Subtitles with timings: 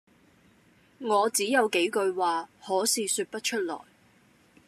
[0.99, 3.81] 「我只有幾句話，可是説不出來。